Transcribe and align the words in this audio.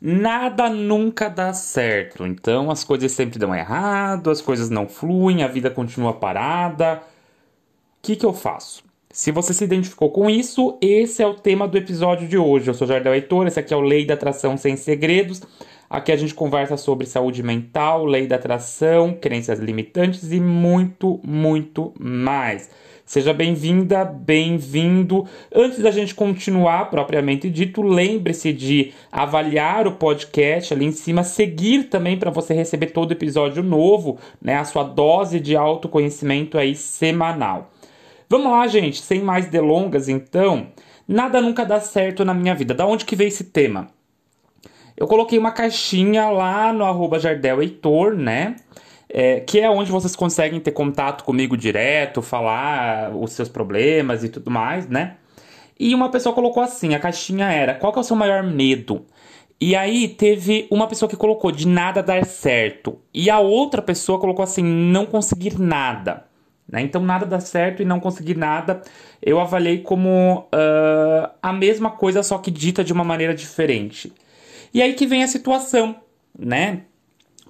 nada 0.00 0.68
nunca 0.68 1.28
dá 1.28 1.52
certo. 1.52 2.26
Então 2.26 2.70
as 2.70 2.84
coisas 2.84 3.12
sempre 3.12 3.38
dão 3.38 3.54
errado, 3.54 4.30
as 4.30 4.40
coisas 4.40 4.70
não 4.70 4.88
fluem, 4.88 5.42
a 5.42 5.48
vida 5.48 5.70
continua 5.70 6.12
parada. 6.12 7.02
O 7.98 8.02
que, 8.02 8.16
que 8.16 8.26
eu 8.26 8.32
faço? 8.32 8.84
Se 9.10 9.32
você 9.32 9.52
se 9.54 9.64
identificou 9.64 10.10
com 10.10 10.28
isso, 10.28 10.78
esse 10.80 11.22
é 11.22 11.26
o 11.26 11.34
tema 11.34 11.66
do 11.66 11.76
episódio 11.76 12.28
de 12.28 12.38
hoje. 12.38 12.68
Eu 12.70 12.74
sou 12.74 12.86
Jardel 12.86 13.14
Heitor, 13.14 13.46
esse 13.46 13.58
aqui 13.58 13.72
é 13.72 13.76
o 13.76 13.80
Lei 13.80 14.04
da 14.06 14.14
Atração 14.14 14.56
Sem 14.56 14.76
Segredos. 14.76 15.42
Aqui 15.90 16.12
a 16.12 16.16
gente 16.16 16.34
conversa 16.34 16.76
sobre 16.76 17.06
saúde 17.06 17.42
mental, 17.42 18.04
lei 18.04 18.26
da 18.26 18.36
atração, 18.36 19.16
crenças 19.18 19.58
limitantes 19.58 20.30
e 20.30 20.38
muito, 20.38 21.18
muito 21.24 21.94
mais. 21.98 22.68
Seja 23.06 23.32
bem-vinda, 23.32 24.04
bem-vindo. 24.04 25.26
Antes 25.50 25.78
da 25.78 25.90
gente 25.90 26.14
continuar 26.14 26.90
propriamente 26.90 27.48
dito, 27.48 27.80
lembre-se 27.80 28.52
de 28.52 28.92
avaliar 29.10 29.86
o 29.86 29.92
podcast 29.92 30.74
ali 30.74 30.84
em 30.84 30.92
cima, 30.92 31.24
seguir 31.24 31.84
também 31.84 32.18
para 32.18 32.30
você 32.30 32.52
receber 32.52 32.88
todo 32.88 33.12
episódio 33.12 33.62
novo, 33.62 34.18
né? 34.42 34.56
A 34.56 34.64
sua 34.64 34.82
dose 34.82 35.40
de 35.40 35.56
autoconhecimento 35.56 36.58
aí 36.58 36.76
semanal. 36.76 37.70
Vamos 38.28 38.52
lá, 38.52 38.66
gente, 38.66 39.00
sem 39.00 39.22
mais 39.22 39.48
delongas, 39.48 40.06
então. 40.06 40.66
Nada 41.08 41.40
nunca 41.40 41.64
dá 41.64 41.80
certo 41.80 42.26
na 42.26 42.34
minha 42.34 42.54
vida. 42.54 42.74
Da 42.74 42.84
onde 42.84 43.06
que 43.06 43.16
veio 43.16 43.28
esse 43.28 43.44
tema? 43.44 43.88
Eu 44.98 45.06
coloquei 45.06 45.38
uma 45.38 45.52
caixinha 45.52 46.28
lá 46.28 46.72
no 46.72 46.84
arroba 46.84 47.20
Jardel 47.20 47.62
Heitor, 47.62 48.16
né? 48.16 48.56
É, 49.08 49.38
que 49.38 49.60
é 49.60 49.70
onde 49.70 49.92
vocês 49.92 50.16
conseguem 50.16 50.58
ter 50.58 50.72
contato 50.72 51.22
comigo 51.22 51.56
direto, 51.56 52.20
falar 52.20 53.14
os 53.14 53.30
seus 53.30 53.48
problemas 53.48 54.24
e 54.24 54.28
tudo 54.28 54.50
mais, 54.50 54.88
né? 54.88 55.14
E 55.78 55.94
uma 55.94 56.10
pessoa 56.10 56.34
colocou 56.34 56.60
assim, 56.60 56.94
a 56.94 56.98
caixinha 56.98 57.46
era, 57.46 57.74
qual 57.74 57.92
que 57.92 57.98
é 58.00 58.02
o 58.02 58.04
seu 58.04 58.16
maior 58.16 58.42
medo? 58.42 59.06
E 59.60 59.76
aí 59.76 60.08
teve 60.08 60.66
uma 60.68 60.88
pessoa 60.88 61.08
que 61.08 61.16
colocou 61.16 61.52
de 61.52 61.68
nada 61.68 62.02
dar 62.02 62.24
certo. 62.24 62.98
E 63.14 63.30
a 63.30 63.38
outra 63.38 63.80
pessoa 63.80 64.18
colocou 64.18 64.42
assim, 64.42 64.64
não 64.64 65.06
conseguir 65.06 65.60
nada. 65.60 66.24
Né? 66.68 66.82
Então 66.82 67.00
nada 67.00 67.24
dar 67.24 67.40
certo 67.40 67.82
e 67.82 67.84
não 67.84 68.00
conseguir 68.00 68.36
nada, 68.36 68.82
eu 69.22 69.38
avaliei 69.38 69.78
como 69.78 70.48
uh, 70.52 71.30
a 71.40 71.52
mesma 71.52 71.92
coisa, 71.92 72.20
só 72.24 72.36
que 72.38 72.50
dita 72.50 72.82
de 72.82 72.92
uma 72.92 73.04
maneira 73.04 73.32
diferente. 73.32 74.12
E 74.72 74.82
aí 74.82 74.94
que 74.94 75.06
vem 75.06 75.22
a 75.22 75.28
situação, 75.28 75.96
né? 76.38 76.82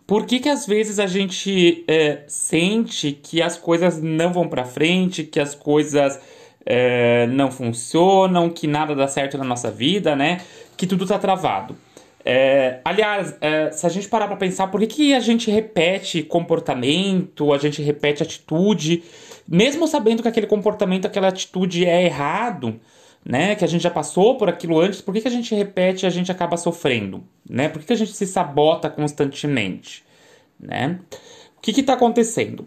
Por 0.07 0.25
que, 0.25 0.41
que 0.41 0.49
às 0.49 0.67
vezes 0.67 0.99
a 0.99 1.07
gente 1.07 1.85
é, 1.87 2.23
sente 2.27 3.13
que 3.13 3.43
as 3.43 3.59
coisas 3.59 4.01
não 4.01 4.33
vão 4.33 4.49
para 4.49 4.65
frente, 4.65 5.23
que 5.23 5.39
as 5.39 5.55
coisas 5.55 6.19
é, 6.65 7.27
não 7.27 7.51
funcionam, 7.51 8.49
que 8.49 8.67
nada 8.67 8.95
dá 8.95 9.07
certo 9.07 9.37
na 9.37 9.45
nossa 9.45 9.71
vida, 9.71 10.17
né? 10.17 10.41
Que 10.77 10.87
tudo 10.87 11.07
tá 11.07 11.19
travado. 11.19 11.77
É, 12.25 12.81
aliás, 12.85 13.35
é, 13.41 13.71
se 13.71 13.87
a 13.87 13.89
gente 13.89 14.09
parar 14.09 14.27
para 14.27 14.37
pensar, 14.37 14.67
por 14.69 14.81
que, 14.81 14.87
que 14.87 15.15
a 15.15 15.21
gente 15.21 15.51
repete 15.51 16.23
comportamento, 16.23 17.53
a 17.53 17.59
gente 17.59 17.81
repete 17.81 18.23
atitude, 18.23 19.03
mesmo 19.47 19.87
sabendo 19.87 20.23
que 20.23 20.29
aquele 20.29 20.47
comportamento, 20.47 21.07
aquela 21.07 21.29
atitude 21.29 21.87
é 21.87 22.05
errado, 22.05 22.79
né? 23.25 23.55
Que 23.55 23.65
a 23.65 23.69
gente 23.69 23.83
já 23.83 23.91
passou 23.91 24.37
por 24.37 24.49
aquilo 24.49 24.81
antes, 24.81 25.01
por 25.01 25.13
que, 25.13 25.21
que 25.21 25.29
a 25.29 25.31
gente 25.31 25.55
repete 25.55 26.05
e 26.05 26.07
a 26.07 26.11
gente 26.11 26.31
acaba 26.31 26.57
sofrendo, 26.57 27.23
né? 27.49 27.69
Por 27.69 27.81
que, 27.81 27.87
que 27.87 27.93
a 27.93 27.97
gente 27.97 28.13
se 28.13 28.27
sabota 28.27 28.89
constantemente, 28.89 30.05
né? 30.59 30.99
O 31.57 31.61
que 31.61 31.81
está 31.81 31.95
acontecendo? 31.95 32.65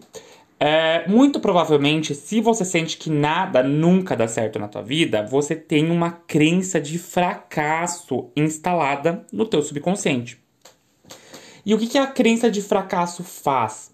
É, 0.64 1.08
muito 1.08 1.40
provavelmente, 1.40 2.14
se 2.14 2.40
você 2.40 2.64
sente 2.64 2.96
que 2.96 3.10
nada 3.10 3.64
nunca 3.64 4.14
dá 4.14 4.28
certo 4.28 4.60
na 4.60 4.68
tua 4.68 4.82
vida, 4.82 5.26
você 5.26 5.56
tem 5.56 5.90
uma 5.90 6.12
crença 6.12 6.80
de 6.80 7.00
fracasso 7.00 8.30
instalada 8.36 9.26
no 9.32 9.44
teu 9.44 9.60
subconsciente. 9.60 10.40
E 11.66 11.74
o 11.74 11.78
que, 11.78 11.88
que 11.88 11.98
a 11.98 12.06
crença 12.06 12.48
de 12.48 12.62
fracasso 12.62 13.24
faz? 13.24 13.91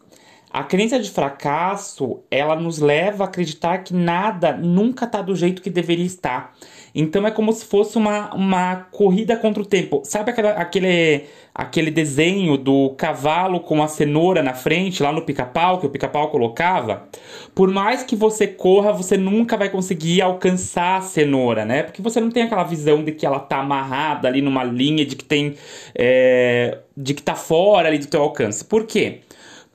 A 0.51 0.65
crença 0.65 0.99
de 0.99 1.11
fracasso, 1.11 2.21
ela 2.31 2.57
nos 2.57 2.79
leva 2.79 3.25
a 3.25 3.27
acreditar 3.27 3.79
que 3.79 3.93
nada 3.93 4.57
nunca 4.57 5.05
está 5.05 5.21
do 5.21 5.37
jeito 5.37 5.61
que 5.61 5.69
deveria 5.69 6.07
estar. 6.07 6.55
Então 6.95 7.27
é 7.27 7.31
como 7.31 7.53
se 7.53 7.67
fosse 7.67 7.99
uma, 7.99 8.35
uma 8.35 8.77
corrida 8.91 9.37
contra 9.37 9.63
o 9.63 9.67
tempo. 9.67 10.01
Sabe 10.05 10.31
aquela, 10.31 10.53
aquele, 10.53 11.25
aquele 11.55 11.91
desenho 11.91 12.57
do 12.57 12.91
cavalo 12.97 13.61
com 13.61 13.83
a 13.83 13.89
cenoura 13.89 14.43
na 14.43 14.55
frente, 14.55 15.03
lá 15.03 15.13
no 15.13 15.23
pica-pau, 15.23 15.79
que 15.79 15.87
o 15.87 15.91
pica-pau 15.91 16.31
colocava? 16.31 17.09
Por 17.55 17.71
mais 17.71 18.03
que 18.03 18.17
você 18.17 18.47
corra, 18.47 18.91
você 18.91 19.19
nunca 19.19 19.57
vai 19.57 19.69
conseguir 19.69 20.23
alcançar 20.23 20.97
a 20.97 21.03
cenoura, 21.03 21.65
né? 21.65 21.83
Porque 21.83 22.01
você 22.01 22.21
não 22.21 22.31
tem 22.31 22.45
aquela 22.45 22.65
visão 22.65 23.05
de 23.05 23.13
que 23.13 23.27
ela 23.27 23.39
tá 23.39 23.59
amarrada 23.59 24.27
ali 24.27 24.41
numa 24.41 24.65
linha, 24.65 25.05
de 25.05 25.15
que 25.15 25.25
tem. 25.25 25.57
É, 25.95 26.79
de 26.97 27.15
que 27.15 27.23
tá 27.23 27.35
fora 27.35 27.89
ali 27.89 27.99
do 27.99 28.07
teu 28.07 28.23
alcance. 28.23 28.65
Por 28.65 28.85
quê? 28.85 29.21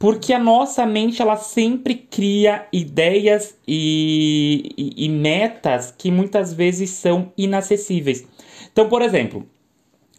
Porque 0.03 0.33
a 0.33 0.37
nossa 0.37 0.85
mente 0.85 1.21
ela 1.21 1.37
sempre 1.37 1.95
cria 1.95 2.67
ideias 2.73 3.55
e, 3.65 4.73
e, 4.77 5.05
e 5.05 5.07
metas 5.07 5.95
que 5.97 6.11
muitas 6.11 6.53
vezes 6.53 6.89
são 6.89 7.31
inacessíveis. 7.37 8.27
Então, 8.69 8.89
por 8.89 9.01
exemplo, 9.01 9.47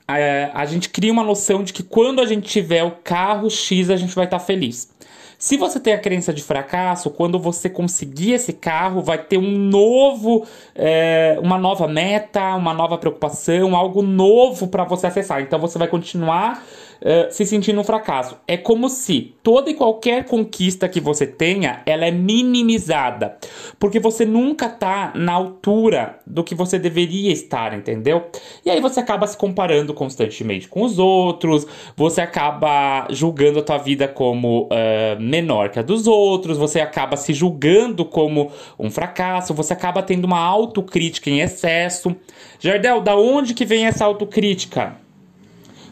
a, 0.08 0.14
a 0.54 0.64
gente 0.64 0.88
cria 0.88 1.12
uma 1.12 1.22
noção 1.22 1.62
de 1.62 1.74
que 1.74 1.82
quando 1.82 2.22
a 2.22 2.24
gente 2.24 2.48
tiver 2.48 2.82
o 2.82 2.92
carro 2.92 3.50
X, 3.50 3.90
a 3.90 3.96
gente 3.96 4.14
vai 4.14 4.24
estar 4.24 4.38
tá 4.38 4.42
feliz. 4.46 4.88
Se 5.36 5.58
você 5.58 5.78
tem 5.78 5.92
a 5.92 5.98
crença 5.98 6.32
de 6.32 6.42
fracasso, 6.42 7.10
quando 7.10 7.38
você 7.38 7.68
conseguir 7.68 8.32
esse 8.32 8.54
carro, 8.54 9.02
vai 9.02 9.18
ter 9.18 9.36
um 9.36 9.50
novo, 9.50 10.46
é, 10.74 11.38
uma 11.42 11.58
nova 11.58 11.86
meta, 11.86 12.54
uma 12.54 12.72
nova 12.72 12.96
preocupação, 12.96 13.76
algo 13.76 14.00
novo 14.00 14.68
para 14.68 14.84
você 14.84 15.08
acessar. 15.08 15.42
Então 15.42 15.58
você 15.58 15.78
vai 15.78 15.88
continuar 15.88 16.64
uh, 17.04 17.30
se 17.30 17.44
sentindo 17.44 17.80
um 17.80 17.84
fracasso. 17.84 18.36
É 18.48 18.56
como 18.56 18.88
se 18.88 19.34
toda 19.42 19.70
e 19.70 19.74
qualquer 19.74 20.24
conquista 20.24 20.88
que 20.88 21.00
você 21.00 21.26
tenha, 21.26 21.82
ela 21.84 22.06
é 22.06 22.10
minimizada, 22.10 23.36
porque 23.78 24.00
você 24.00 24.24
nunca 24.24 24.68
tá 24.68 25.12
na 25.14 25.32
altura 25.32 26.18
do 26.26 26.42
que 26.42 26.54
você 26.54 26.78
deveria 26.78 27.30
estar, 27.30 27.74
entendeu? 27.74 28.24
E 28.64 28.70
aí 28.70 28.80
você 28.80 29.00
acaba 29.00 29.26
se 29.26 29.36
comparando 29.36 29.92
constantemente 29.92 30.68
com 30.68 30.82
os 30.82 30.98
outros, 30.98 31.66
você 31.94 32.22
acaba 32.22 33.06
julgando 33.10 33.58
a 33.58 33.62
tua 33.62 33.78
vida 33.78 34.08
como 34.08 34.64
uh, 34.64 35.20
menor 35.20 35.68
que 35.68 35.78
a 35.78 35.82
dos 35.82 36.06
outros, 36.06 36.56
você 36.56 36.80
acaba 36.80 37.16
se 37.16 37.34
julgando 37.34 38.04
como 38.04 38.50
um 38.78 38.90
fracasso, 38.90 39.52
você 39.52 39.72
acaba 39.72 40.02
tendo 40.02 40.24
uma 40.24 40.38
autocrítica 40.38 41.28
em 41.28 41.40
excesso. 41.40 42.14
Jardel, 42.58 43.00
da 43.00 43.16
onde 43.16 43.52
que 43.52 43.64
vem 43.64 43.86
essa 43.86 44.04
autocrítica? 44.04 45.03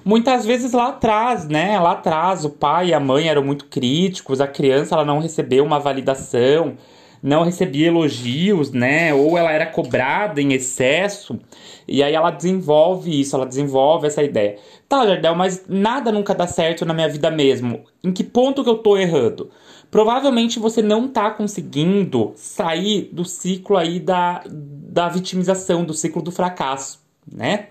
Muitas 0.05 0.45
vezes 0.45 0.73
lá 0.73 0.89
atrás, 0.89 1.47
né? 1.49 1.79
Lá 1.79 1.93
atrás, 1.93 2.45
o 2.45 2.51
pai 2.51 2.89
e 2.89 2.95
a 2.95 3.01
mãe 3.01 3.29
eram 3.29 3.45
muito 3.45 3.67
críticos, 3.67 4.41
a 4.41 4.47
criança 4.47 4.95
ela 4.95 5.05
não 5.05 5.21
recebeu 5.21 5.65
uma 5.65 5.79
validação, 5.79 6.77
não 7.23 7.45
recebia 7.45 7.87
elogios, 7.87 8.73
né? 8.73 9.15
Ou 9.15 9.39
ela 9.39 9.53
era 9.53 9.67
cobrada 9.67 10.41
em 10.41 10.53
excesso, 10.53 11.39
e 11.87 12.03
aí 12.03 12.15
ela 12.15 12.31
desenvolve 12.31 13.21
isso, 13.21 13.37
ela 13.37 13.47
desenvolve 13.47 14.09
essa 14.09 14.23
ideia. 14.23 14.57
Tá, 14.89 15.07
Jardel, 15.07 15.37
mas 15.37 15.65
nada 15.69 16.11
nunca 16.11 16.35
dá 16.35 16.47
certo 16.47 16.85
na 16.85 16.93
minha 16.93 17.09
vida 17.09 17.31
mesmo. 17.31 17.85
Em 18.03 18.13
que 18.13 18.25
ponto 18.25 18.65
que 18.65 18.71
eu 18.71 18.79
tô 18.79 18.97
errando? 18.97 19.51
Provavelmente 19.89 20.59
você 20.59 20.83
não 20.83 21.07
tá 21.07 21.31
conseguindo 21.31 22.33
sair 22.35 23.09
do 23.13 23.25
ciclo 23.25 23.77
aí 23.77 24.01
da, 24.01 24.43
da 24.49 25.09
vitimização, 25.09 25.85
do 25.85 25.95
ciclo 25.95 26.23
do 26.23 26.33
fracasso, 26.33 27.01
né? 27.31 27.69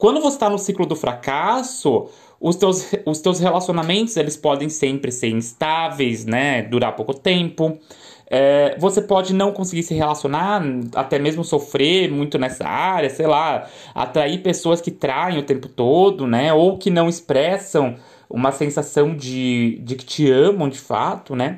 Quando 0.00 0.18
você 0.18 0.36
está 0.36 0.48
no 0.48 0.58
ciclo 0.58 0.86
do 0.86 0.96
fracasso, 0.96 2.08
os 2.40 2.56
teus, 2.56 2.90
os 3.04 3.20
teus 3.20 3.38
relacionamentos 3.38 4.16
eles 4.16 4.34
podem 4.34 4.70
sempre 4.70 5.12
ser 5.12 5.28
instáveis, 5.28 6.24
né? 6.24 6.62
Durar 6.62 6.96
pouco 6.96 7.12
tempo. 7.12 7.78
É, 8.26 8.78
você 8.78 9.02
pode 9.02 9.34
não 9.34 9.52
conseguir 9.52 9.82
se 9.82 9.92
relacionar, 9.92 10.62
até 10.94 11.18
mesmo 11.18 11.44
sofrer 11.44 12.10
muito 12.10 12.38
nessa 12.38 12.66
área, 12.66 13.10
sei 13.10 13.26
lá, 13.26 13.68
atrair 13.94 14.38
pessoas 14.38 14.80
que 14.80 14.90
traem 14.90 15.38
o 15.38 15.42
tempo 15.42 15.68
todo, 15.68 16.26
né? 16.26 16.50
Ou 16.50 16.78
que 16.78 16.88
não 16.88 17.06
expressam 17.06 17.96
uma 18.30 18.52
sensação 18.52 19.14
de, 19.14 19.80
de 19.82 19.96
que 19.96 20.06
te 20.06 20.30
amam 20.30 20.70
de 20.70 20.78
fato, 20.78 21.36
né? 21.36 21.56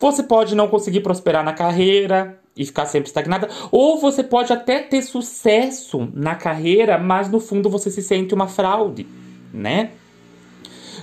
Você 0.00 0.22
pode 0.22 0.54
não 0.54 0.66
conseguir 0.66 1.00
prosperar 1.00 1.44
na 1.44 1.52
carreira, 1.52 2.40
e 2.56 2.64
ficar 2.66 2.86
sempre 2.86 3.08
estagnada, 3.08 3.48
ou 3.70 3.98
você 3.98 4.22
pode 4.22 4.52
até 4.52 4.80
ter 4.80 5.02
sucesso 5.02 6.08
na 6.14 6.34
carreira, 6.34 6.98
mas 6.98 7.30
no 7.30 7.40
fundo 7.40 7.70
você 7.70 7.90
se 7.90 8.02
sente 8.02 8.34
uma 8.34 8.46
fraude, 8.46 9.06
né? 9.52 9.90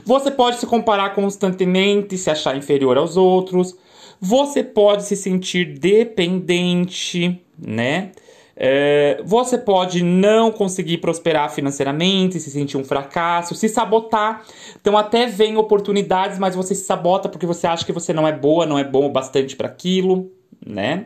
Você 0.06 0.32
pode 0.32 0.58
se 0.58 0.66
comparar 0.66 1.14
constantemente, 1.14 2.18
se 2.18 2.30
achar 2.30 2.56
inferior 2.56 2.98
aos 2.98 3.18
outros. 3.18 3.76
Você 4.20 4.64
pode 4.64 5.04
se 5.04 5.16
sentir 5.16 5.78
dependente, 5.78 7.40
né? 7.58 8.12
É, 8.62 9.22
você 9.24 9.58
pode 9.58 10.04
não 10.04 10.52
conseguir 10.52 10.98
prosperar 10.98 11.50
financeiramente, 11.50 12.40
se 12.42 12.52
sentir 12.52 12.76
um 12.76 12.84
fracasso, 12.84 13.56
se 13.56 13.70
sabotar. 13.70 14.44
Então, 14.82 14.98
até 14.98 15.28
vem 15.28 15.56
oportunidades, 15.56 16.38
mas 16.38 16.56
você 16.56 16.76
se 16.76 16.84
sabota 16.84 17.30
porque 17.30 17.46
você 17.46 17.68
acha 17.68 17.86
que 17.86 17.94
você 17.94 18.12
não 18.12 18.28
é 18.28 18.34
boa, 18.34 18.66
não 18.66 18.78
é 18.78 18.84
bom 18.84 19.06
o 19.06 19.10
bastante 19.10 19.56
para 19.56 19.68
aquilo, 19.68 20.30
né? 20.66 21.06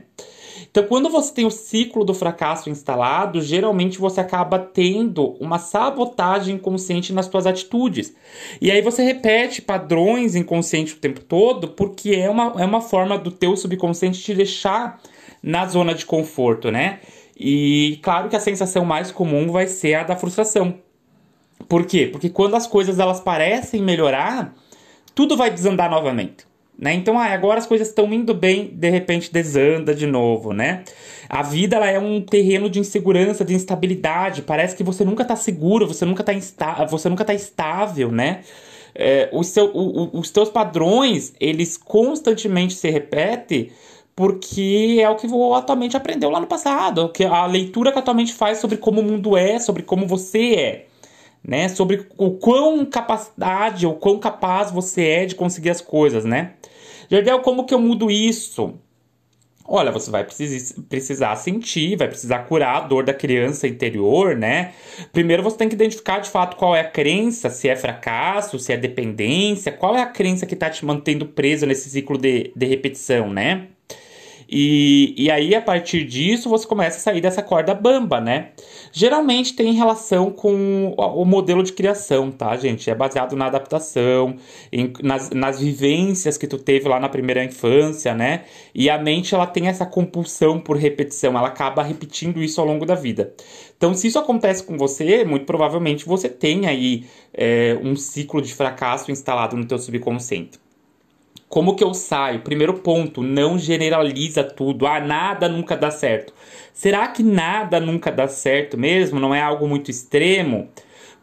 Então, 0.74 0.88
quando 0.88 1.08
você 1.08 1.32
tem 1.32 1.46
o 1.46 1.52
ciclo 1.52 2.04
do 2.04 2.16
fracasso 2.16 2.68
instalado, 2.68 3.40
geralmente 3.44 4.00
você 4.00 4.20
acaba 4.20 4.58
tendo 4.58 5.36
uma 5.40 5.60
sabotagem 5.60 6.56
inconsciente 6.56 7.14
nas 7.14 7.28
suas 7.28 7.46
atitudes. 7.46 8.16
E 8.60 8.72
aí 8.72 8.82
você 8.82 9.04
repete 9.04 9.62
padrões 9.62 10.34
inconscientes 10.34 10.96
o 10.96 10.98
tempo 10.98 11.22
todo, 11.22 11.68
porque 11.68 12.16
é 12.16 12.28
uma, 12.28 12.56
é 12.58 12.66
uma 12.66 12.82
forma 12.82 13.20
do 13.20 13.30
teu 13.30 13.56
subconsciente 13.56 14.20
te 14.20 14.34
deixar 14.34 15.00
na 15.44 15.68
zona 15.68 15.94
de 15.94 16.08
conforto, 16.08 16.72
né? 16.72 17.02
E 17.38 18.00
claro 18.02 18.28
que 18.28 18.36
a 18.36 18.40
sensação 18.40 18.84
mais 18.84 19.12
comum 19.12 19.52
vai 19.52 19.68
ser 19.68 19.94
a 19.94 20.04
da 20.04 20.16
frustração. 20.16 20.80
Por 21.70 21.86
quê? 21.86 22.10
Porque 22.12 22.32
quando 22.32 22.56
as 22.56 22.66
coisas 22.66 22.98
elas 22.98 23.20
parecem 23.20 23.80
melhorar, 23.80 24.56
tudo 25.14 25.38
vai 25.38 25.52
desandar 25.52 25.92
novamente. 25.92 26.52
Né? 26.78 26.94
Então, 26.94 27.18
ah, 27.20 27.28
agora 27.28 27.60
as 27.60 27.68
coisas 27.68 27.88
estão 27.88 28.12
indo 28.12 28.34
bem, 28.34 28.68
de 28.74 28.90
repente 28.90 29.32
desanda 29.32 29.94
de 29.94 30.08
novo, 30.08 30.54
né? 30.54 30.84
A 31.30 31.42
vida 31.42 31.76
ela 31.76 31.90
é 31.90 32.00
um 32.00 32.20
terreno 32.20 32.70
de 32.70 32.80
insegurança, 32.80 33.46
de 33.46 33.54
instabilidade. 33.54 34.42
Parece 34.42 34.76
que 34.76 34.84
você 34.84 35.04
nunca 35.06 35.24
está 35.24 35.36
seguro, 35.36 35.88
você 35.88 36.04
nunca 36.04 36.22
está 36.22 36.34
insta 36.34 36.86
você 36.86 37.08
nunca 37.10 37.24
tá 37.24 37.34
estável, 37.34 38.12
né? 38.12 38.42
É, 38.96 39.30
o 39.32 39.44
seu, 39.44 39.66
o, 39.68 40.04
o, 40.04 40.20
os 40.20 40.30
teus 40.32 40.50
padrões, 40.50 41.34
eles 41.40 41.78
constantemente 41.78 42.74
se 42.74 42.90
repetem 42.90 43.72
porque 44.16 45.00
é 45.02 45.10
o 45.10 45.16
que 45.16 45.28
você 45.28 45.58
atualmente 45.58 45.98
aprendeu 45.98 46.30
lá 46.30 46.40
no 46.40 46.46
passado, 46.46 47.10
que 47.10 47.24
a 47.24 47.46
leitura 47.48 47.92
que 47.92 47.98
atualmente 47.98 48.34
faz 48.34 48.60
sobre 48.60 48.78
como 48.78 49.02
o 49.02 49.04
mundo 49.04 49.36
é, 49.36 49.58
sobre 49.60 49.82
como 49.82 50.06
você 50.06 50.54
é 50.54 50.86
né? 51.46 51.68
Sobre 51.68 52.08
o 52.18 52.32
quão 52.32 52.86
capacidade 52.86 53.86
ou 53.86 53.96
quão 53.96 54.20
capaz 54.20 54.72
você 54.72 55.04
é 55.04 55.26
de 55.26 55.36
conseguir 55.36 55.70
as 55.70 55.82
coisas, 55.82 56.24
né? 56.24 56.54
Jardel, 57.10 57.42
como 57.42 57.66
que 57.66 57.74
eu 57.74 57.80
mudo 57.80 58.10
isso? 58.10 58.76
Olha, 59.66 59.92
você 59.92 60.12
vai 60.12 60.26
precisar 60.90 61.36
sentir, 61.38 61.96
vai 61.96 62.10
precisar 62.10 62.40
curar 62.40 62.76
a 62.76 62.80
dor 62.82 63.06
da 63.06 63.14
criança 63.14 63.66
interior, 63.66 64.36
né? 64.36 64.74
Primeiro 65.14 65.42
você 65.42 65.58
tem 65.58 65.70
que 65.70 65.76
identificar 65.76 66.20
de 66.20 66.30
fato 66.30 66.58
qual 66.58 66.76
é 66.76 66.82
a 66.82 66.90
crença, 66.90 67.50
se 67.50 67.70
é 67.70 67.76
fracasso, 67.76 68.60
se 68.60 68.74
é 68.74 68.78
dependência, 68.78 69.72
qual 69.72 69.96
é 69.96 70.02
a 70.02 70.06
crença 70.06 70.46
que 70.46 70.54
está 70.54 70.70
te 70.70 70.86
mantendo 70.86 71.26
preso 71.26 71.66
nesse 71.66 71.90
ciclo 71.90 72.18
de, 72.18 72.52
de 72.54 72.66
repetição, 72.66 73.32
né? 73.32 73.70
E, 74.56 75.16
e 75.18 75.32
aí, 75.32 75.56
a 75.56 75.62
partir 75.62 76.04
disso, 76.04 76.48
você 76.48 76.68
começa 76.68 76.98
a 76.98 77.00
sair 77.00 77.20
dessa 77.20 77.42
corda 77.42 77.74
bamba, 77.74 78.22
né? 78.22 78.50
Geralmente 78.92 79.56
tem 79.56 79.74
relação 79.74 80.30
com 80.30 80.94
o 80.96 81.26
modelo 81.26 81.64
de 81.64 81.74
criação, 81.74 82.30
tá, 82.30 82.56
gente? 82.56 82.88
É 82.88 82.94
baseado 82.94 83.36
na 83.36 83.48
adaptação, 83.48 84.36
em, 84.72 84.94
nas, 85.02 85.32
nas 85.32 85.60
vivências 85.60 86.38
que 86.38 86.46
tu 86.46 86.60
teve 86.60 86.88
lá 86.88 87.00
na 87.00 87.10
primeira 87.10 87.44
infância, 87.44 88.14
né? 88.14 88.44
E 88.76 88.92
a 88.92 88.98
mente, 89.00 89.34
ela 89.34 89.48
tem 89.48 89.70
essa 89.70 89.88
compulsão 89.88 90.60
por 90.60 90.78
repetição, 90.78 91.36
ela 91.36 91.48
acaba 91.48 91.82
repetindo 91.82 92.40
isso 92.40 92.62
ao 92.62 92.68
longo 92.68 92.86
da 92.86 92.94
vida. 92.94 93.34
Então, 93.76 93.96
se 93.96 94.06
isso 94.06 94.20
acontece 94.20 94.64
com 94.64 94.78
você, 94.78 95.26
muito 95.26 95.48
provavelmente 95.48 96.06
você 96.06 96.30
tem 96.30 96.68
aí 96.68 97.08
é, 97.34 97.76
um 97.82 97.96
ciclo 97.96 98.40
de 98.40 98.54
fracasso 98.54 99.12
instalado 99.12 99.58
no 99.58 99.66
teu 99.66 99.80
subconsciente. 99.80 100.63
Como 101.54 101.76
que 101.76 101.84
eu 101.84 101.94
saio? 101.94 102.40
Primeiro 102.40 102.74
ponto, 102.80 103.22
não 103.22 103.60
generaliza 103.60 104.44
tudo. 104.44 104.88
Ah, 104.88 105.00
nada 105.00 105.48
nunca 105.48 105.78
dá 105.78 105.92
certo. 105.92 106.34
Será 106.74 107.08
que 107.10 107.22
nada 107.22 107.80
nunca 107.80 108.12
dá 108.12 108.28
certo 108.28 108.76
mesmo? 108.76 109.20
Não 109.20 109.36
é 109.36 109.40
algo 109.40 109.68
muito 109.68 109.92
extremo? 109.92 110.70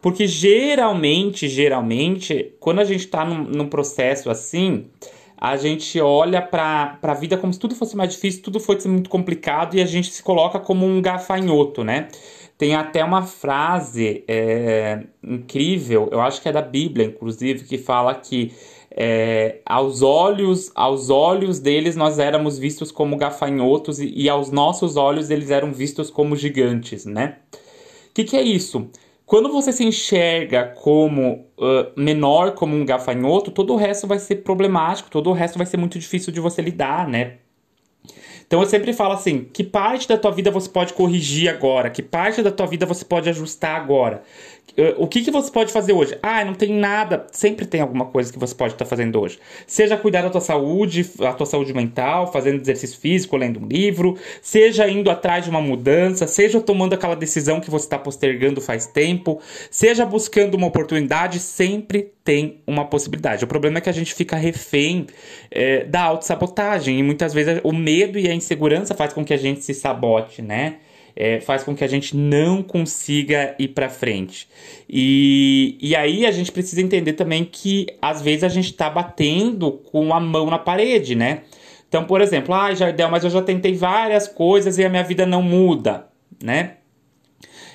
Porque 0.01 0.25
geralmente, 0.27 1.49
geralmente, 1.49 2.53
quando 2.61 2.79
a 2.79 2.85
gente 2.85 3.01
está 3.01 3.25
num, 3.25 3.43
num, 3.43 3.67
processo 3.67 4.29
assim, 4.29 4.85
a 5.37 5.57
gente 5.57 5.99
olha 5.99 6.41
para 6.41 6.97
a 7.03 7.13
vida 7.13 7.35
como 7.35 7.51
se 7.51 7.59
tudo 7.59 7.75
fosse 7.75 7.97
mais 7.97 8.11
difícil, 8.13 8.41
tudo 8.41 8.57
fosse 8.57 8.87
muito 8.87 9.09
complicado 9.09 9.75
e 9.75 9.81
a 9.81 9.85
gente 9.85 10.13
se 10.13 10.23
coloca 10.23 10.61
como 10.61 10.85
um 10.85 11.01
gafanhoto, 11.01 11.83
né? 11.83 12.07
Tem 12.61 12.75
até 12.75 13.03
uma 13.03 13.23
frase 13.23 14.23
é, 14.27 15.01
incrível, 15.23 16.09
eu 16.11 16.21
acho 16.21 16.39
que 16.39 16.47
é 16.47 16.51
da 16.51 16.61
Bíblia, 16.61 17.07
inclusive, 17.07 17.63
que 17.63 17.75
fala 17.75 18.13
que 18.13 18.53
é, 18.91 19.61
aos 19.65 20.03
olhos 20.03 20.71
aos 20.75 21.09
olhos 21.09 21.59
deles 21.59 21.95
nós 21.95 22.19
éramos 22.19 22.59
vistos 22.59 22.91
como 22.91 23.17
gafanhotos 23.17 23.99
e, 23.99 24.13
e 24.15 24.29
aos 24.29 24.51
nossos 24.51 24.95
olhos 24.95 25.31
eles 25.31 25.49
eram 25.49 25.73
vistos 25.73 26.11
como 26.11 26.35
gigantes, 26.35 27.03
né? 27.03 27.37
O 28.11 28.13
que, 28.13 28.25
que 28.25 28.37
é 28.37 28.43
isso? 28.43 28.87
Quando 29.25 29.51
você 29.51 29.73
se 29.73 29.83
enxerga 29.83 30.65
como 30.83 31.47
uh, 31.57 31.99
menor, 31.99 32.51
como 32.51 32.75
um 32.75 32.85
gafanhoto, 32.85 33.49
todo 33.49 33.73
o 33.73 33.75
resto 33.75 34.05
vai 34.05 34.19
ser 34.19 34.43
problemático, 34.43 35.09
todo 35.09 35.31
o 35.31 35.33
resto 35.33 35.57
vai 35.57 35.65
ser 35.65 35.77
muito 35.77 35.97
difícil 35.97 36.31
de 36.31 36.39
você 36.39 36.61
lidar, 36.61 37.07
né? 37.07 37.37
Então 38.51 38.59
eu 38.59 38.67
sempre 38.67 38.91
falo 38.91 39.13
assim: 39.13 39.47
que 39.53 39.63
parte 39.63 40.09
da 40.09 40.17
tua 40.17 40.29
vida 40.29 40.51
você 40.51 40.67
pode 40.67 40.91
corrigir 40.91 41.47
agora? 41.47 41.89
Que 41.89 42.03
parte 42.03 42.43
da 42.43 42.51
tua 42.51 42.67
vida 42.67 42.85
você 42.85 43.05
pode 43.05 43.29
ajustar 43.29 43.77
agora? 43.77 44.23
O 44.97 45.07
que, 45.07 45.21
que 45.21 45.31
você 45.31 45.49
pode 45.49 45.71
fazer 45.71 45.93
hoje? 45.93 46.17
Ah, 46.21 46.43
não 46.43 46.53
tem 46.53 46.73
nada. 46.73 47.27
Sempre 47.31 47.65
tem 47.65 47.79
alguma 47.79 48.05
coisa 48.05 48.31
que 48.31 48.37
você 48.37 48.53
pode 48.53 48.73
estar 48.73 48.85
fazendo 48.85 49.19
hoje. 49.19 49.39
Seja 49.65 49.97
cuidar 49.97 50.21
da 50.21 50.29
tua 50.29 50.41
saúde, 50.41 51.09
a 51.21 51.31
tua 51.33 51.45
saúde 51.45 51.73
mental, 51.73 52.31
fazendo 52.31 52.61
exercício 52.61 52.99
físico, 52.99 53.37
lendo 53.37 53.59
um 53.59 53.67
livro, 53.67 54.17
seja 54.41 54.87
indo 54.89 55.09
atrás 55.09 55.45
de 55.45 55.49
uma 55.49 55.61
mudança, 55.61 56.27
seja 56.27 56.59
tomando 56.59 56.93
aquela 56.93 57.15
decisão 57.15 57.61
que 57.61 57.69
você 57.69 57.85
está 57.85 57.97
postergando 57.97 58.61
faz 58.61 58.85
tempo, 58.85 59.41
seja 59.69 60.05
buscando 60.05 60.55
uma 60.55 60.67
oportunidade, 60.67 61.39
sempre 61.39 62.11
tem 62.23 62.61
uma 62.67 62.85
possibilidade. 62.85 63.43
O 63.43 63.47
problema 63.47 63.79
é 63.79 63.81
que 63.81 63.89
a 63.89 63.93
gente 63.93 64.13
fica 64.13 64.35
refém 64.35 65.07
é, 65.49 65.83
da 65.85 66.03
autossabotagem 66.03 66.99
e 66.99 67.03
muitas 67.03 67.33
vezes 67.33 67.59
o 67.63 67.73
medo 67.73 68.19
e 68.19 68.27
a 68.27 68.33
insegurança 68.33 68.93
faz 68.93 69.13
com 69.13 69.25
que 69.25 69.33
a 69.33 69.37
gente 69.37 69.63
se 69.63 69.73
sabote, 69.73 70.41
né? 70.41 70.77
é, 71.15 71.39
faz 71.39 71.63
com 71.63 71.75
que 71.75 71.83
a 71.83 71.87
gente 71.87 72.15
não 72.15 72.63
consiga 72.63 73.55
ir 73.59 73.69
para 73.69 73.89
frente. 73.89 74.47
E, 74.89 75.77
e 75.81 75.95
aí 75.95 76.25
a 76.25 76.31
gente 76.31 76.51
precisa 76.51 76.81
entender 76.81 77.13
também 77.13 77.43
que 77.43 77.87
às 78.01 78.21
vezes 78.21 78.43
a 78.43 78.49
gente 78.49 78.71
está 78.71 78.89
batendo 78.89 79.71
com 79.71 80.13
a 80.13 80.19
mão 80.19 80.47
na 80.47 80.59
parede, 80.59 81.15
né? 81.15 81.41
Então, 81.87 82.05
por 82.05 82.21
exemplo, 82.21 82.53
ah, 82.53 82.73
Jardel, 82.73 83.09
mas 83.09 83.23
eu 83.23 83.29
já 83.29 83.41
tentei 83.41 83.73
várias 83.73 84.27
coisas 84.27 84.77
e 84.77 84.85
a 84.85 84.89
minha 84.89 85.03
vida 85.03 85.25
não 85.25 85.41
muda, 85.41 86.07
né? 86.41 86.77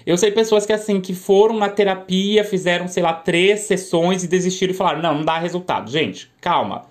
Eu 0.06 0.16
sei 0.16 0.30
pessoas 0.30 0.64
que 0.64 0.72
assim, 0.72 1.00
que 1.00 1.12
foram 1.12 1.56
na 1.56 1.68
terapia, 1.68 2.44
fizeram, 2.44 2.86
sei 2.86 3.02
lá, 3.02 3.12
três 3.12 3.60
sessões 3.60 4.22
e 4.22 4.28
desistiram 4.28 4.72
e 4.72 4.76
falaram, 4.76 5.02
não, 5.02 5.14
não 5.16 5.24
dá 5.24 5.36
resultado. 5.36 5.90
Gente, 5.90 6.30
calma. 6.40 6.82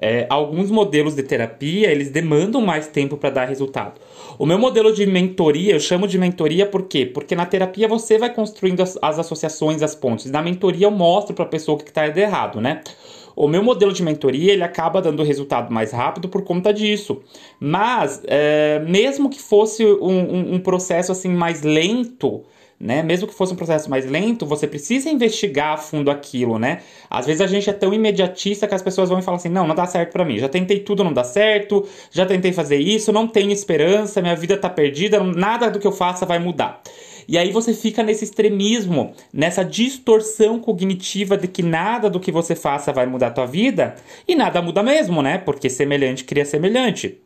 É, 0.00 0.24
alguns 0.30 0.70
modelos 0.70 1.14
de 1.14 1.22
terapia, 1.22 1.90
eles 1.90 2.10
demandam 2.10 2.62
mais 2.62 2.86
tempo 2.86 3.16
para 3.16 3.28
dar 3.28 3.44
resultado. 3.44 4.00
O 4.38 4.46
meu 4.46 4.58
modelo 4.58 4.94
de 4.94 5.04
mentoria, 5.04 5.74
eu 5.74 5.80
chamo 5.80 6.06
de 6.06 6.16
mentoria 6.16 6.64
por 6.64 6.84
quê? 6.84 7.04
Porque 7.04 7.34
na 7.34 7.44
terapia 7.44 7.86
você 7.88 8.16
vai 8.16 8.32
construindo 8.32 8.80
as, 8.80 8.96
as 9.02 9.18
associações, 9.18 9.82
as 9.82 9.94
pontes. 9.94 10.30
Na 10.30 10.40
mentoria 10.40 10.86
eu 10.86 10.90
mostro 10.90 11.34
para 11.34 11.44
a 11.44 11.48
pessoa 11.48 11.76
o 11.76 11.78
que 11.78 11.90
está 11.90 12.06
errado, 12.06 12.60
né? 12.60 12.80
O 13.36 13.48
meu 13.48 13.62
modelo 13.62 13.92
de 13.92 14.02
mentoria 14.02 14.52
ele 14.52 14.62
acaba 14.62 15.02
dando 15.02 15.22
resultado 15.22 15.72
mais 15.72 15.92
rápido 15.92 16.28
por 16.28 16.42
conta 16.42 16.72
disso. 16.72 17.20
Mas, 17.58 18.22
é, 18.26 18.78
mesmo 18.86 19.28
que 19.28 19.40
fosse 19.40 19.84
um, 19.84 20.08
um, 20.08 20.54
um 20.54 20.60
processo 20.60 21.12
assim 21.12 21.28
mais 21.28 21.62
lento, 21.62 22.42
né? 22.80 23.02
Mesmo 23.02 23.28
que 23.28 23.34
fosse 23.34 23.52
um 23.52 23.56
processo 23.56 23.90
mais 23.90 24.06
lento, 24.06 24.46
você 24.46 24.66
precisa 24.66 25.10
investigar 25.10 25.74
a 25.74 25.76
fundo 25.76 26.10
aquilo, 26.10 26.58
né? 26.58 26.80
Às 27.10 27.26
vezes 27.26 27.42
a 27.42 27.46
gente 27.46 27.68
é 27.68 27.72
tão 27.74 27.92
imediatista 27.92 28.66
que 28.66 28.74
as 28.74 28.80
pessoas 28.80 29.10
vão 29.10 29.18
e 29.18 29.22
falam 29.22 29.36
assim: 29.36 29.50
"Não, 29.50 29.66
não 29.66 29.74
dá 29.74 29.86
certo 29.86 30.12
para 30.12 30.24
mim. 30.24 30.38
Já 30.38 30.48
tentei 30.48 30.80
tudo, 30.80 31.04
não 31.04 31.12
dá 31.12 31.22
certo. 31.22 31.86
Já 32.10 32.24
tentei 32.24 32.52
fazer 32.52 32.78
isso, 32.78 33.12
não 33.12 33.28
tenho 33.28 33.50
esperança, 33.50 34.22
minha 34.22 34.34
vida 34.34 34.56
tá 34.56 34.70
perdida, 34.70 35.22
nada 35.22 35.70
do 35.70 35.78
que 35.78 35.86
eu 35.86 35.92
faça 35.92 36.24
vai 36.24 36.38
mudar". 36.38 36.80
E 37.28 37.36
aí 37.36 37.52
você 37.52 37.74
fica 37.74 38.02
nesse 38.02 38.24
extremismo, 38.24 39.12
nessa 39.32 39.62
distorção 39.62 40.58
cognitiva 40.58 41.36
de 41.36 41.46
que 41.46 41.62
nada 41.62 42.08
do 42.08 42.18
que 42.18 42.32
você 42.32 42.56
faça 42.56 42.92
vai 42.92 43.06
mudar 43.06 43.28
a 43.28 43.30
tua 43.30 43.46
vida, 43.46 43.94
e 44.26 44.34
nada 44.34 44.62
muda 44.62 44.82
mesmo, 44.82 45.22
né? 45.22 45.38
Porque 45.38 45.68
semelhante 45.68 46.24
cria 46.24 46.44
semelhante. 46.44 47.20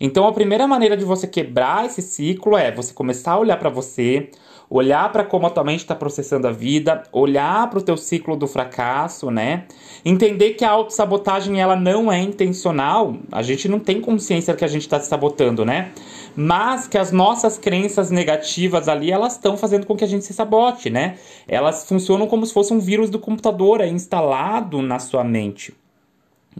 Então 0.00 0.26
a 0.26 0.32
primeira 0.32 0.66
maneira 0.66 0.96
de 0.96 1.04
você 1.04 1.26
quebrar 1.26 1.86
esse 1.86 2.00
ciclo 2.02 2.56
é 2.56 2.70
você 2.70 2.92
começar 2.92 3.32
a 3.32 3.38
olhar 3.38 3.56
para 3.56 3.68
você, 3.68 4.30
olhar 4.70 5.10
para 5.10 5.24
como 5.24 5.46
a 5.46 5.50
tua 5.50 5.64
mente 5.64 5.80
está 5.80 5.94
processando 5.94 6.46
a 6.46 6.52
vida, 6.52 7.02
olhar 7.12 7.68
para 7.70 7.78
o 7.78 7.82
teu 7.82 7.96
ciclo 7.96 8.36
do 8.36 8.46
fracasso, 8.46 9.30
né? 9.30 9.64
Entender 10.04 10.50
que 10.50 10.64
a 10.64 10.70
autossabotagem 10.70 11.60
ela 11.60 11.74
não 11.74 12.12
é 12.12 12.20
intencional, 12.20 13.16
a 13.32 13.42
gente 13.42 13.68
não 13.68 13.78
tem 13.78 14.00
consciência 14.00 14.54
que 14.54 14.64
a 14.64 14.68
gente 14.68 14.82
está 14.82 15.00
se 15.00 15.08
sabotando, 15.08 15.64
né? 15.64 15.92
Mas 16.36 16.86
que 16.86 16.98
as 16.98 17.10
nossas 17.10 17.56
crenças 17.58 18.10
negativas 18.10 18.88
ali, 18.88 19.10
elas 19.10 19.34
estão 19.34 19.56
fazendo 19.56 19.86
com 19.86 19.96
que 19.96 20.04
a 20.04 20.08
gente 20.08 20.24
se 20.24 20.32
sabote, 20.32 20.90
né? 20.90 21.16
Elas 21.46 21.88
funcionam 21.88 22.26
como 22.26 22.44
se 22.44 22.52
fosse 22.52 22.72
um 22.72 22.78
vírus 22.78 23.10
do 23.10 23.18
computador 23.18 23.80
é 23.80 23.88
instalado 23.88 24.82
na 24.82 24.98
sua 24.98 25.24
mente 25.24 25.74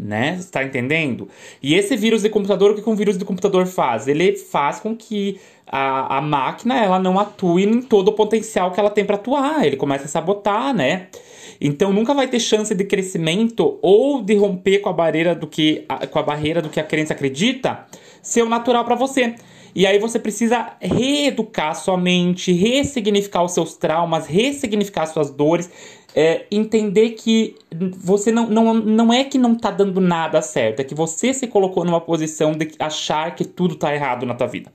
né? 0.00 0.37
Está 0.38 0.62
entendendo? 0.62 1.28
E 1.62 1.75
esse 1.75 1.97
vírus 1.97 2.23
de 2.23 2.28
computador, 2.28 2.71
o 2.71 2.75
que 2.75 2.88
um 2.88 2.95
vírus 2.95 3.19
de 3.19 3.25
computador 3.25 3.67
faz? 3.67 4.07
Ele 4.09 4.37
faz 4.37 4.81
com 4.81 4.97
que 4.97 5.38
a, 5.67 6.19
a 6.19 6.21
máquina 6.21 6.83
ela 6.83 6.99
não 6.99 7.19
atue 7.19 7.64
em 7.64 7.83
todo 7.83 8.09
o 8.09 8.12
potencial 8.12 8.71
que 8.71 8.81
ela 8.81 8.90
tem 8.90 9.05
para 9.05 9.17
atuar. 9.17 9.67
Ele 9.67 9.76
começa 9.76 10.05
a 10.05 10.09
sabotar, 10.09 10.75
né? 10.75 11.09
Então 11.61 11.93
nunca 11.93 12.14
vai 12.14 12.28
ter 12.28 12.40
chance 12.40 12.75
de 12.75 12.85
crescimento 12.85 13.78
ou 13.83 14.23
de 14.23 14.35
romper 14.37 14.78
com 14.78 14.88
a 14.88 14.93
barreira 14.93 15.35
do 15.35 15.47
que 15.47 15.85
a, 15.88 16.07
com 16.07 16.19
a 16.19 16.23
barreira 16.23 16.62
do 16.62 16.69
que 16.69 16.78
a 16.78 16.85
crença 16.85 17.12
acredita 17.12 17.87
ser 18.23 18.43
o 18.43 18.49
natural 18.49 18.85
para 18.85 18.95
você. 18.95 19.35
E 19.75 19.87
aí 19.87 19.99
você 19.99 20.19
precisa 20.19 20.73
reeducar 20.81 21.75
sua 21.75 21.97
mente, 21.97 22.52
ressignificar 22.52 23.43
os 23.43 23.52
seus 23.52 23.76
traumas, 23.76 24.26
ressignificar 24.26 25.07
suas 25.07 25.31
dores, 25.31 25.71
é, 26.14 26.46
entender 26.50 27.10
que 27.10 27.54
você 27.96 28.32
não, 28.32 28.48
não, 28.48 28.74
não 28.74 29.12
é 29.12 29.24
que 29.24 29.38
não 29.38 29.54
tá 29.54 29.70
dando 29.70 30.00
nada 30.00 30.40
certo, 30.42 30.80
é 30.80 30.84
que 30.84 30.94
você 30.94 31.32
se 31.34 31.46
colocou 31.46 31.84
numa 31.84 32.00
posição 32.00 32.52
de 32.52 32.72
achar 32.78 33.34
que 33.34 33.44
tudo 33.44 33.76
tá 33.76 33.94
errado 33.94 34.24
na 34.24 34.34
tua 34.34 34.46
vida. 34.46 34.72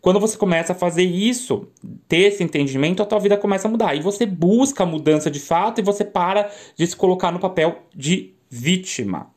Quando 0.00 0.20
você 0.20 0.38
começa 0.38 0.72
a 0.72 0.76
fazer 0.76 1.02
isso, 1.02 1.66
ter 2.06 2.28
esse 2.28 2.42
entendimento, 2.42 3.02
a 3.02 3.06
tua 3.06 3.18
vida 3.18 3.36
começa 3.36 3.66
a 3.66 3.70
mudar. 3.70 3.94
E 3.96 4.00
você 4.00 4.24
busca 4.24 4.84
a 4.84 4.86
mudança 4.86 5.28
de 5.28 5.40
fato 5.40 5.80
e 5.80 5.84
você 5.84 6.04
para 6.04 6.48
de 6.76 6.86
se 6.86 6.94
colocar 6.94 7.32
no 7.32 7.40
papel 7.40 7.78
de 7.92 8.32
vítima. 8.48 9.32